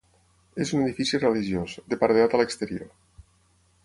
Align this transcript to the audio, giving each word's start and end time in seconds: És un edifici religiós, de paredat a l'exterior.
És 0.63 0.69
un 0.77 0.85
edifici 0.85 1.19
religiós, 1.19 1.75
de 1.93 1.99
paredat 2.05 2.33
a 2.33 2.39
l'exterior. 2.43 2.91